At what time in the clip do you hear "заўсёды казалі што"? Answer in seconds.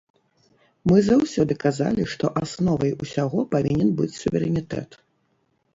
1.09-2.33